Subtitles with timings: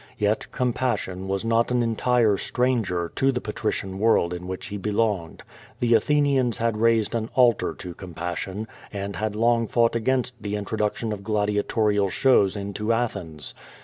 [0.17, 4.77] Yet compassion was not an en tire stranger to the patrician world in which he
[4.77, 5.43] belonged.
[5.79, 11.13] The Athenians had raised an altar to compassion, and had long fought against the introduction
[11.13, 13.53] of gladiatorial shows into Athens.